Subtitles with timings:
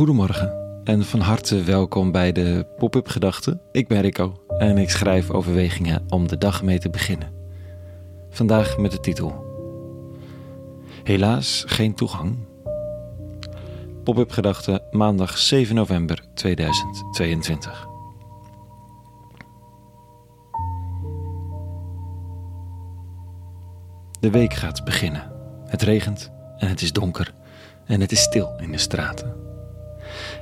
[0.00, 3.60] Goedemorgen en van harte welkom bij de Pop-up Gedachten.
[3.72, 7.32] Ik ben Rico en ik schrijf overwegingen om de dag mee te beginnen.
[8.30, 9.44] Vandaag met de titel
[11.02, 12.36] Helaas geen toegang.
[14.04, 17.86] Pop-up Gedachten maandag 7 november 2022.
[24.20, 25.32] De week gaat beginnen.
[25.66, 27.34] Het regent en het is donker
[27.84, 29.49] en het is stil in de straten.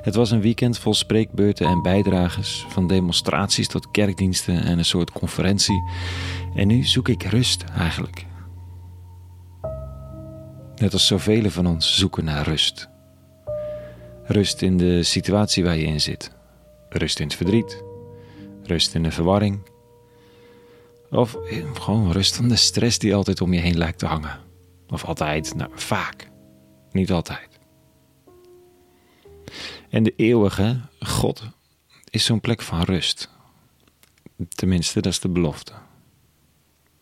[0.03, 5.13] Het was een weekend vol spreekbeurten en bijdrages, van demonstraties tot kerkdiensten en een soort
[5.13, 5.83] conferentie.
[6.55, 8.27] En nu zoek ik rust eigenlijk.
[10.77, 12.89] Net als zoveel van ons zoeken naar rust.
[14.25, 16.33] Rust in de situatie waar je in zit.
[16.89, 17.83] Rust in het verdriet.
[18.63, 19.61] Rust in de verwarring.
[21.11, 21.37] Of
[21.73, 24.39] gewoon rust van de stress die altijd om je heen lijkt te hangen.
[24.89, 26.31] Of altijd, nou vaak.
[26.91, 27.48] Niet altijd.
[29.91, 31.43] En de eeuwige God
[32.11, 33.29] is zo'n plek van rust.
[34.49, 35.73] Tenminste, dat is de belofte.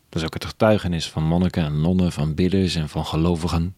[0.09, 3.77] Dat is ook het getuigenis van monniken en nonnen, van bidders en van gelovigen.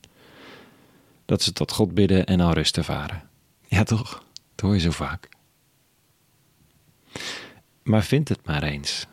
[1.25, 3.29] Dat ze tot God bidden en al rust ervaren.
[3.67, 4.25] Ja, toch?
[4.55, 5.29] Dat hoor je zo vaak.
[7.83, 9.07] Maar vind het maar eens.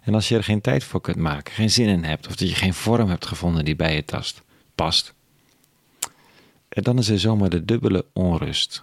[0.00, 2.48] En als je er geen tijd voor kunt maken, geen zin in hebt, of dat
[2.48, 4.32] je geen vorm hebt gevonden die bij je
[4.74, 5.14] past,
[6.68, 8.82] en dan is er zomaar de dubbele onrust.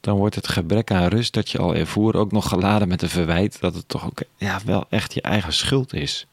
[0.00, 3.08] Dan wordt het gebrek aan rust dat je al ervoer ook nog geladen met een
[3.08, 6.26] verwijt dat het toch ook ja, wel echt je eigen schuld is.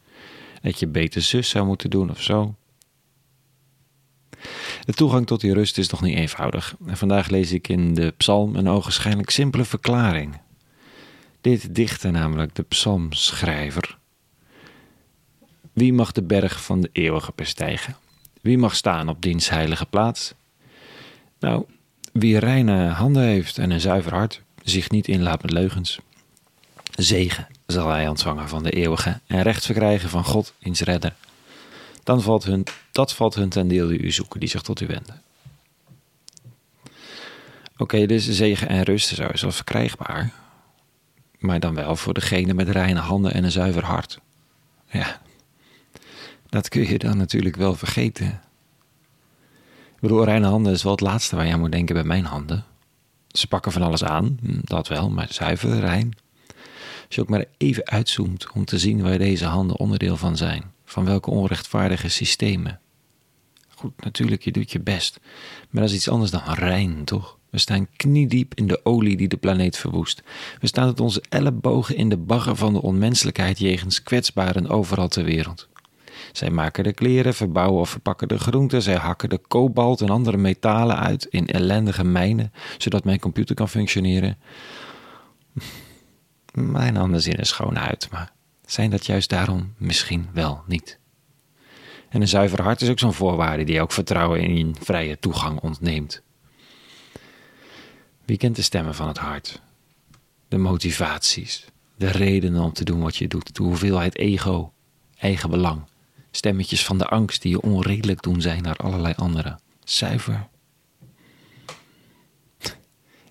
[0.62, 2.56] Dat je beter zus zou moeten doen of zo.
[4.86, 6.76] De toegang tot die rust is nog niet eenvoudig.
[6.86, 10.38] En vandaag lees ik in de psalm een ogenschijnlijk simpele verklaring.
[11.42, 13.98] Dit dichter namelijk de psalmschrijver.
[15.73, 17.96] Wie mag de berg van de eeuwige bestijgen?
[18.46, 20.34] Wie mag staan op diens heilige plaats?
[21.40, 21.66] Nou,
[22.12, 26.00] wie reine handen heeft en een zuiver hart, zich niet inlaat met leugens.
[26.96, 31.14] Zegen zal hij ontvangen van de eeuwige en recht verkrijgen van God, eens redder.
[32.04, 34.88] Dan valt hun, dat valt hun ten deel die u zoeken, die zich tot u
[34.88, 35.22] wenden.
[37.78, 40.34] Oké, dus zegen en rust is sowieso verkrijgbaar.
[41.39, 44.20] Maar dan wel voor degene met reine handen en een zuiver hart.
[44.89, 45.22] Ja,
[46.55, 48.27] dat kun je dan natuurlijk wel vergeten.
[49.95, 52.26] Ik bedoel, reine handen is wel het laatste waar je aan moet denken bij mijn
[52.26, 52.66] handen.
[53.27, 56.14] Ze pakken van alles aan, hm, dat wel, maar zuiver, rein.
[57.05, 60.64] Als je ook maar even uitzoomt om te zien waar deze handen onderdeel van zijn,
[60.86, 62.80] van welke onrechtvaardige systemen.
[63.70, 65.20] Goed, natuurlijk, je doet je best,
[65.70, 67.37] maar dat is iets anders dan rein, toch?
[67.49, 70.23] We staan kniediep in de olie die de planeet verwoest.
[70.60, 75.23] We staan met onze ellebogen in de bagger van de onmenselijkheid jegens kwetsbaren overal ter
[75.23, 75.67] wereld.
[76.31, 78.81] Zij maken de kleren, verbouwen of verpakken de groenten.
[78.81, 83.70] Zij hakken de kobalt en andere metalen uit in ellendige mijnen, zodat mijn computer kan
[83.70, 84.37] functioneren.
[86.54, 88.31] Mijn handen zien er schoon uit, maar
[88.65, 90.99] zijn dat juist daarom misschien wel niet?
[92.09, 96.21] En een zuiver hart is ook zo'n voorwaarde die ook vertrouwen in vrije toegang ontneemt.
[98.25, 99.61] Wie kent de stemmen van het hart?
[100.48, 101.65] De motivaties,
[101.95, 104.73] de redenen om te doen wat je doet, de hoeveelheid ego,
[105.17, 105.83] eigen belang.
[106.36, 109.60] Stemmetjes van de angst die je onredelijk doen zijn naar allerlei anderen.
[109.84, 110.48] Zuiver.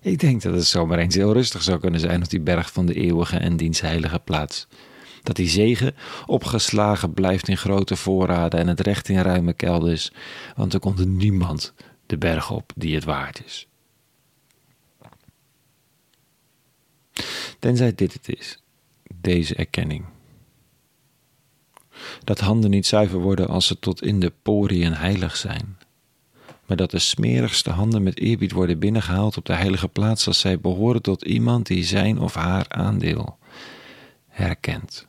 [0.01, 2.85] Ik denk dat het zomaar eens heel rustig zou kunnen zijn op die berg van
[2.85, 4.67] de eeuwige en diens heilige plaats.
[5.23, 5.95] Dat die zegen
[6.25, 10.11] opgeslagen blijft in grote voorraden en het recht in ruime kelders,
[10.55, 11.73] want er komt niemand
[12.05, 13.67] de berg op die het waard is.
[17.59, 18.61] Tenzij dit het is,
[19.21, 20.05] deze erkenning
[22.25, 25.77] dat handen niet zuiver worden als ze tot in de poriën heilig zijn,
[26.65, 30.59] maar dat de smerigste handen met eerbied worden binnengehaald op de heilige plaats als zij
[30.59, 33.37] behoren tot iemand die zijn of haar aandeel
[34.27, 35.07] herkent.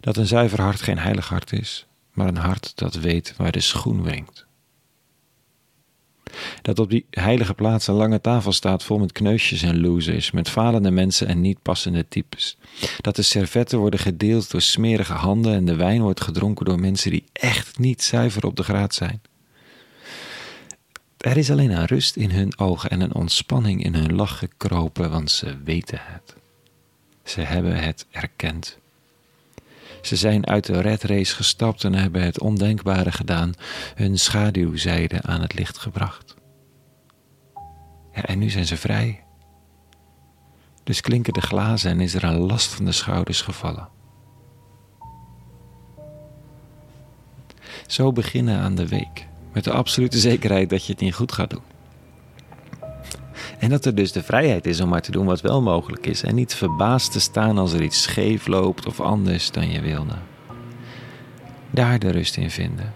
[0.00, 3.60] Dat een zuiver hart geen heilig hart is, maar een hart dat weet waar de
[3.60, 4.45] schoen wringt.
[6.62, 10.48] Dat op die heilige plaats een lange tafel staat vol met kneusjes en losers, met
[10.48, 12.58] falende mensen en niet passende types.
[13.00, 17.10] Dat de servetten worden gedeeld door smerige handen en de wijn wordt gedronken door mensen
[17.10, 19.20] die echt niet zuiver op de graad zijn.
[21.16, 25.10] Er is alleen een rust in hun ogen en een ontspanning in hun lach gekropen,
[25.10, 26.34] want ze weten het.
[27.24, 28.78] Ze hebben het erkend.
[30.06, 33.52] Ze zijn uit de red race gestapt en hebben het ondenkbare gedaan,
[33.94, 36.34] hun schaduwzijde aan het licht gebracht.
[38.12, 39.24] En nu zijn ze vrij.
[40.84, 43.88] Dus klinken de glazen en is er een last van de schouders gevallen.
[47.86, 51.50] Zo beginnen aan de week Met de absolute zekerheid dat je het niet goed gaat
[51.50, 51.75] doen.
[53.58, 56.22] En dat er dus de vrijheid is om maar te doen wat wel mogelijk is.
[56.22, 60.14] En niet verbaasd te staan als er iets scheef loopt of anders dan je wilde.
[61.70, 62.92] Daar de rust in vinden.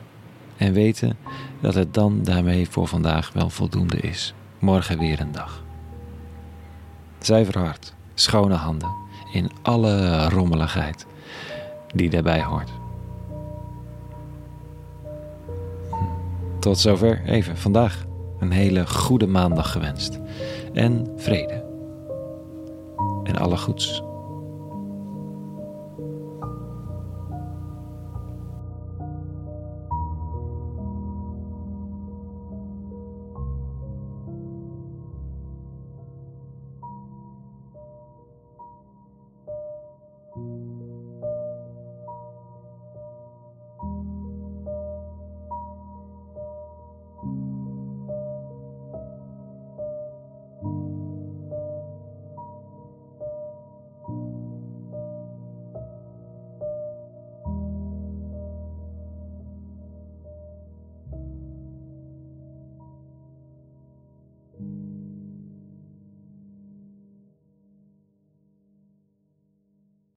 [0.57, 1.17] En weten
[1.61, 4.35] dat het dan daarmee voor vandaag wel voldoende is.
[4.59, 5.62] Morgen weer een dag.
[7.19, 7.79] Zuiver
[8.15, 8.91] schone handen,
[9.33, 11.07] in alle rommeligheid
[11.95, 12.71] die daarbij hoort.
[15.91, 16.61] Hm.
[16.61, 18.09] Tot zover even vandaag.
[18.40, 20.19] Een hele goede maandag gewenst.
[20.72, 21.64] En vrede.
[23.25, 24.02] En alle goeds.